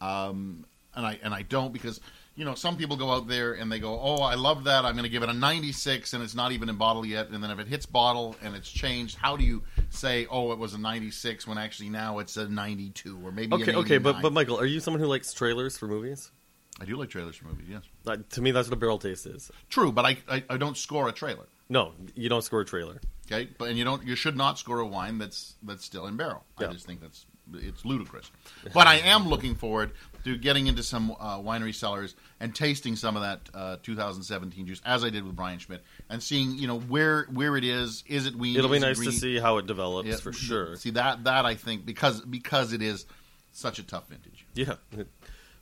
um, 0.00 0.64
and 0.94 1.06
I 1.06 1.18
and 1.22 1.34
I 1.34 1.42
don't 1.42 1.72
because 1.72 2.00
you 2.34 2.44
know 2.44 2.54
some 2.54 2.76
people 2.76 2.96
go 2.96 3.10
out 3.10 3.28
there 3.28 3.52
and 3.52 3.70
they 3.70 3.78
go, 3.78 4.00
oh, 4.00 4.22
I 4.22 4.34
love 4.34 4.64
that. 4.64 4.84
I'm 4.84 4.94
going 4.94 5.04
to 5.04 5.10
give 5.10 5.22
it 5.22 5.28
a 5.28 5.34
96, 5.34 6.12
and 6.14 6.22
it's 6.22 6.34
not 6.34 6.52
even 6.52 6.68
in 6.68 6.76
bottle 6.76 7.04
yet. 7.04 7.28
And 7.28 7.42
then 7.42 7.50
if 7.50 7.58
it 7.58 7.68
hits 7.68 7.86
bottle 7.86 8.36
and 8.42 8.56
it's 8.56 8.70
changed, 8.70 9.16
how 9.16 9.36
do 9.36 9.44
you 9.44 9.62
say, 9.90 10.26
oh, 10.30 10.52
it 10.52 10.58
was 10.58 10.74
a 10.74 10.78
96 10.78 11.46
when 11.46 11.58
actually 11.58 11.90
now 11.90 12.18
it's 12.18 12.36
a 12.36 12.48
92 12.48 13.20
or 13.22 13.30
maybe 13.30 13.54
Okay, 13.54 13.74
okay, 13.74 13.98
but 13.98 14.22
but 14.22 14.32
Michael, 14.32 14.58
are 14.58 14.66
you 14.66 14.80
someone 14.80 15.00
who 15.00 15.06
likes 15.06 15.32
trailers 15.32 15.76
for 15.76 15.86
movies? 15.86 16.32
I 16.80 16.84
do 16.84 16.96
like 16.96 17.08
trailers 17.10 17.36
for 17.36 17.46
movies. 17.46 17.66
Yes, 17.68 17.82
Uh, 18.06 18.16
to 18.30 18.40
me, 18.40 18.50
that's 18.52 18.68
what 18.68 18.74
a 18.76 18.80
barrel 18.80 18.98
taste 18.98 19.26
is. 19.26 19.50
true, 19.68 19.90
but 19.92 20.04
I, 20.04 20.18
I 20.28 20.44
I 20.50 20.56
don't 20.56 20.76
score 20.76 21.08
a 21.08 21.12
trailer. 21.12 21.46
No, 21.68 21.92
you 22.14 22.28
don't 22.28 22.42
score 22.42 22.60
a 22.60 22.64
trailer. 22.64 23.00
Okay, 23.26 23.48
but 23.58 23.68
and 23.68 23.76
you 23.78 23.84
don't 23.84 24.06
you 24.06 24.14
should 24.14 24.36
not 24.36 24.58
score 24.58 24.78
a 24.80 24.86
wine 24.86 25.18
that's 25.18 25.56
that's 25.62 25.84
still 25.84 26.06
in 26.06 26.16
barrel. 26.16 26.44
Yeah. 26.60 26.68
I 26.68 26.72
just 26.72 26.86
think 26.86 27.00
that's 27.00 27.26
it's 27.54 27.84
ludicrous. 27.84 28.30
But 28.74 28.86
I 28.86 28.96
am 28.96 29.28
looking 29.28 29.54
forward 29.54 29.92
to 30.24 30.36
getting 30.36 30.66
into 30.66 30.82
some 30.82 31.12
uh, 31.18 31.38
winery 31.38 31.74
cellars 31.74 32.14
and 32.40 32.54
tasting 32.54 32.94
some 32.96 33.16
of 33.16 33.22
that 33.22 33.40
uh, 33.54 33.76
2017 33.82 34.66
juice, 34.66 34.82
as 34.84 35.02
I 35.04 35.08
did 35.10 35.24
with 35.24 35.34
Brian 35.34 35.58
Schmidt, 35.58 35.82
and 36.10 36.22
seeing 36.22 36.58
you 36.58 36.66
know 36.66 36.78
where 36.78 37.24
where 37.32 37.56
it 37.56 37.64
is. 37.64 38.04
Is 38.06 38.26
it 38.26 38.34
we? 38.36 38.56
It'll 38.56 38.70
be 38.70 38.78
nice 38.78 38.98
to 39.00 39.12
see 39.12 39.38
how 39.38 39.58
it 39.58 39.66
develops 39.66 40.08
Yeah, 40.08 40.16
for 40.16 40.32
sure. 40.32 40.76
See 40.76 40.90
that 40.90 41.24
that 41.24 41.44
I 41.44 41.54
think 41.54 41.84
because 41.84 42.20
because 42.22 42.72
it 42.72 42.82
is 42.82 43.04
such 43.52 43.78
a 43.78 43.82
tough 43.82 44.08
vintage. 44.08 44.46
Yeah, 44.54 44.74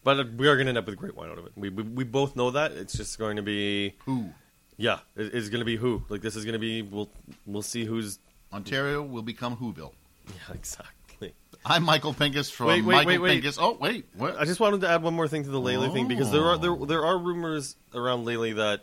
but 0.06 0.34
we 0.34 0.46
are 0.46 0.54
going 0.54 0.66
to 0.66 0.70
end 0.70 0.78
up 0.78 0.86
with 0.86 0.96
great 0.96 1.16
wine 1.16 1.30
out 1.30 1.38
of 1.38 1.46
it. 1.46 1.52
We, 1.56 1.68
we 1.68 1.82
we 1.82 2.04
both 2.04 2.36
know 2.36 2.52
that. 2.52 2.70
It's 2.72 2.96
just 2.96 3.18
going 3.18 3.36
to 3.36 3.42
be 3.42 3.94
Who 4.04 4.30
yeah. 4.76 5.00
It, 5.16 5.34
it's 5.34 5.48
going 5.48 5.58
to 5.60 5.64
be 5.64 5.76
who 5.76 6.04
like 6.08 6.22
this 6.22 6.36
is 6.36 6.44
going 6.44 6.52
to 6.52 6.60
be. 6.60 6.80
We'll 6.82 7.10
we'll 7.44 7.62
see 7.62 7.84
who's 7.84 8.20
Ontario 8.52 9.02
will 9.02 9.22
become 9.22 9.56
Whoville. 9.56 9.92
yeah 10.28 10.54
exactly. 10.54 11.34
I'm 11.64 11.82
Michael 11.82 12.14
Pinkus 12.14 12.52
from 12.52 12.68
Wait, 12.68 12.84
wait, 12.84 12.94
Michael 12.94 13.08
wait, 13.08 13.18
wait. 13.18 13.42
Pinkus. 13.42 13.58
Oh 13.60 13.76
wait, 13.80 14.06
what? 14.16 14.38
I 14.38 14.44
just 14.44 14.60
wanted 14.60 14.82
to 14.82 14.88
add 14.88 15.02
one 15.02 15.14
more 15.14 15.26
thing 15.26 15.42
to 15.42 15.50
the 15.50 15.58
Lailey 15.60 15.88
thing 15.90 16.06
because 16.06 16.30
there 16.30 16.44
are 16.44 16.56
there 16.56 16.70
Oh. 16.70 16.84
there 16.86 17.04
are 17.04 17.18
rumors 17.18 17.75
around 17.92 18.25
Lailey 18.25 18.52
that 18.52 18.82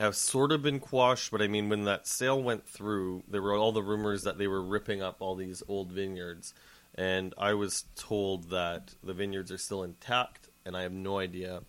have 0.00 0.16
sort 0.16 0.50
of 0.50 0.60
been 0.62 0.80
quashed. 0.80 1.30
But 1.30 1.40
I 1.40 1.46
mean, 1.46 1.68
when 1.68 1.84
that 1.84 2.08
sale 2.08 2.42
went 2.42 2.66
through, 2.66 3.22
there 3.28 3.40
were 3.42 3.54
all 3.54 3.70
the 3.70 3.82
rumors 3.84 4.24
that 4.24 4.38
they 4.38 4.48
were 4.48 4.60
ripping 4.62 5.00
up 5.02 5.18
all 5.20 5.36
these 5.36 5.62
old 5.68 5.92
vineyards, 5.92 6.52
and 6.94 7.34
I 7.38 7.54
was 7.54 7.84
told 7.96 8.50
that 8.50 8.94
the 9.02 9.14
vineyards 9.14 9.50
are 9.50 9.58
still 9.58 9.82
intact, 9.82 10.48
and 10.64 10.76
I 10.76 10.82
have 10.82 10.92
no 10.92 11.18
idea 11.18 11.62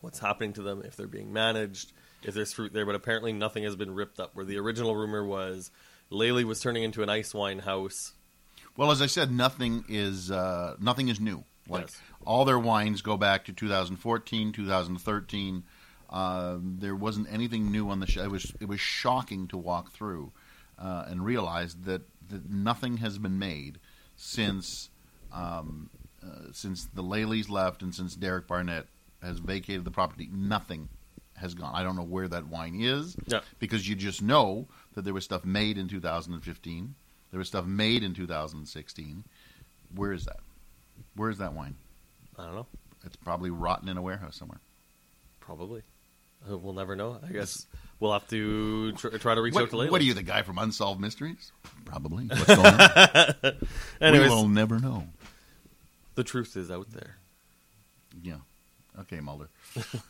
what's 0.00 0.18
happening 0.18 0.52
to 0.54 0.62
them 0.62 0.82
if 0.84 0.96
they're 0.96 1.06
being 1.06 1.32
managed, 1.32 1.92
if 2.22 2.34
there's 2.34 2.52
fruit 2.52 2.72
there. 2.72 2.86
But 2.86 2.94
apparently, 2.94 3.32
nothing 3.32 3.64
has 3.64 3.76
been 3.76 3.94
ripped 3.94 4.20
up. 4.20 4.34
Where 4.34 4.44
the 4.44 4.58
original 4.58 4.94
rumor 4.94 5.24
was, 5.24 5.70
Lailey 6.10 6.44
was 6.44 6.60
turning 6.60 6.82
into 6.82 7.02
an 7.02 7.08
ice 7.08 7.32
wine 7.34 7.60
house. 7.60 8.12
Well, 8.76 8.90
as 8.90 9.02
I 9.02 9.06
said, 9.06 9.30
nothing 9.30 9.84
is 9.88 10.30
uh, 10.30 10.76
nothing 10.80 11.08
is 11.08 11.20
new. 11.20 11.44
Like 11.68 11.82
Yes. 11.82 12.00
all 12.26 12.44
their 12.44 12.58
wines 12.58 13.02
go 13.02 13.16
back 13.16 13.44
to 13.44 13.52
2014, 13.52 14.52
2013. 14.52 15.62
Um, 16.10 16.76
there 16.80 16.94
wasn't 16.94 17.28
anything 17.32 17.70
new 17.70 17.88
on 17.88 18.00
the 18.00 18.06
show. 18.06 18.22
It 18.24 18.30
was 18.30 18.52
it 18.60 18.68
was 18.68 18.80
shocking 18.80 19.48
to 19.48 19.56
walk 19.56 19.92
through 19.92 20.32
uh, 20.78 21.04
and 21.06 21.24
realize 21.24 21.74
that, 21.84 22.02
that 22.28 22.50
nothing 22.50 22.98
has 22.98 23.16
been 23.18 23.38
made 23.38 23.78
since 24.22 24.88
um, 25.32 25.90
uh, 26.24 26.52
since 26.52 26.84
the 26.94 27.02
Laileys 27.02 27.48
left 27.50 27.82
and 27.82 27.92
since 27.94 28.14
Derek 28.14 28.46
Barnett 28.46 28.86
has 29.20 29.38
vacated 29.40 29.84
the 29.84 29.90
property. 29.90 30.28
Nothing 30.32 30.88
has 31.36 31.54
gone. 31.54 31.72
I 31.74 31.82
don't 31.82 31.96
know 31.96 32.02
where 32.04 32.28
that 32.28 32.46
wine 32.46 32.78
is 32.80 33.16
Yeah. 33.26 33.40
because 33.58 33.88
you 33.88 33.96
just 33.96 34.22
know 34.22 34.66
that 34.94 35.02
there 35.02 35.14
was 35.14 35.24
stuff 35.24 35.44
made 35.44 35.76
in 35.78 35.88
2015. 35.88 36.94
There 37.30 37.38
was 37.38 37.48
stuff 37.48 37.64
made 37.64 38.04
in 38.04 38.14
2016. 38.14 39.24
Where 39.96 40.12
is 40.12 40.24
that? 40.26 40.40
Where 41.16 41.30
is 41.30 41.38
that 41.38 41.54
wine? 41.54 41.74
I 42.38 42.44
don't 42.44 42.54
know. 42.54 42.66
It's 43.04 43.16
probably 43.16 43.50
rotten 43.50 43.88
in 43.88 43.96
a 43.96 44.02
warehouse 44.02 44.36
somewhere. 44.36 44.60
Probably. 45.40 45.82
Uh, 46.50 46.56
We'll 46.58 46.72
never 46.74 46.96
know. 46.96 47.18
I 47.26 47.32
guess 47.32 47.66
we'll 48.00 48.12
have 48.12 48.26
to 48.28 48.92
tr- 48.92 49.16
try 49.18 49.34
to 49.34 49.40
reach 49.42 49.54
What, 49.54 49.64
out 49.64 49.70
to 49.70 49.76
Lailey. 49.76 49.90
what 49.90 50.00
are 50.00 50.04
you, 50.04 50.14
the 50.14 50.22
guy 50.22 50.42
from 50.42 50.58
Unsolved 50.58 51.00
Mysteries? 51.00 51.52
Probably. 51.84 52.26
What's 52.26 52.46
going 52.46 52.60
on? 52.66 53.34
Anyways, 54.00 54.30
we 54.30 54.34
will 54.34 54.48
never 54.48 54.78
know. 54.78 55.06
the 56.14 56.24
truth 56.24 56.56
is 56.56 56.70
out 56.70 56.90
there. 56.90 57.16
Yeah. 58.22 58.36
Okay, 59.00 59.20
Mulder. 59.20 59.48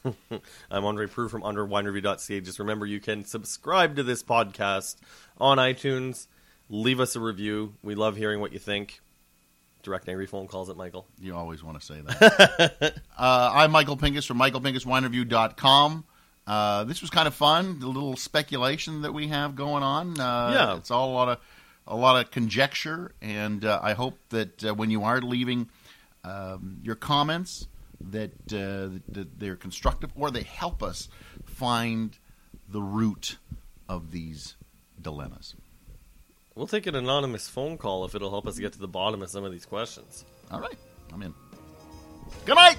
I'm 0.70 0.84
Andre 0.84 1.06
Prue 1.06 1.28
from 1.28 1.42
underwinereview.ca. 1.42 2.40
Just 2.40 2.58
remember, 2.58 2.84
you 2.84 2.98
can 2.98 3.24
subscribe 3.24 3.94
to 3.96 4.02
this 4.02 4.22
podcast 4.24 4.96
on 5.38 5.58
iTunes. 5.58 6.26
Leave 6.68 6.98
us 6.98 7.14
a 7.14 7.20
review. 7.20 7.74
We 7.82 7.94
love 7.94 8.16
hearing 8.16 8.40
what 8.40 8.52
you 8.52 8.58
think. 8.58 9.00
Direct 9.84 10.08
angry 10.08 10.26
phone 10.26 10.48
calls 10.48 10.68
at 10.70 10.76
Michael. 10.76 11.06
You 11.20 11.36
always 11.36 11.62
want 11.62 11.78
to 11.80 11.84
say 11.86 12.00
that. 12.00 12.94
uh, 13.18 13.50
I'm 13.54 13.70
Michael 13.70 13.96
Pinkus 13.96 14.26
from 14.26 14.38
michaelpinkuswinereview.com. 14.38 16.04
Uh, 16.46 16.84
this 16.84 17.00
was 17.00 17.10
kind 17.10 17.28
of 17.28 17.34
fun. 17.34 17.78
The 17.80 17.86
little 17.86 18.16
speculation 18.16 19.02
that 19.02 19.12
we 19.14 19.28
have 19.28 19.54
going 19.54 19.82
on. 19.82 20.18
Uh, 20.18 20.50
Yeah. 20.54 20.76
it's 20.76 20.90
all 20.90 21.10
a 21.10 21.14
lot 21.14 21.28
of 21.28 21.38
a 21.86 21.96
lot 21.96 22.24
of 22.24 22.30
conjecture, 22.30 23.12
and 23.20 23.64
uh, 23.64 23.80
I 23.82 23.94
hope 23.94 24.16
that 24.28 24.64
uh, 24.64 24.72
when 24.74 24.90
you 24.90 25.02
are 25.02 25.20
leaving 25.20 25.68
um, 26.22 26.78
your 26.82 26.94
comments, 26.94 27.66
that, 28.00 28.30
uh, 28.52 28.98
that 29.12 29.38
they're 29.38 29.56
constructive 29.56 30.10
or 30.14 30.30
they 30.30 30.42
help 30.44 30.80
us 30.82 31.08
find 31.44 32.16
the 32.68 32.80
root 32.80 33.36
of 33.88 34.12
these 34.12 34.54
dilemmas. 35.00 35.54
We'll 36.54 36.68
take 36.68 36.86
an 36.86 36.94
anonymous 36.94 37.48
phone 37.48 37.78
call 37.78 38.04
if 38.04 38.14
it'll 38.14 38.30
help 38.30 38.46
us 38.46 38.58
get 38.60 38.72
to 38.74 38.78
the 38.78 38.86
bottom 38.88 39.20
of 39.22 39.30
some 39.30 39.42
of 39.44 39.50
these 39.50 39.66
questions. 39.66 40.24
All 40.52 40.60
right, 40.60 40.78
I'm 41.12 41.22
in. 41.22 41.34
Good 42.46 42.54
night. 42.56 42.78